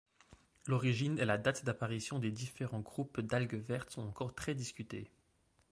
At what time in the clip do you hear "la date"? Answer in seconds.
1.25-1.63